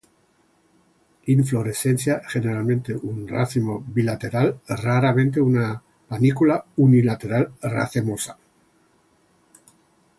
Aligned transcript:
Inflorescencia 1.33 2.15
generalmente 2.31 2.91
un 3.11 3.27
racimo 3.27 3.77
bilateral, 3.99 4.51
raramente 4.67 5.39
una 5.39 5.69
panícula 6.07 6.59
unilateral 6.87 7.47
racemosa. 7.61 8.35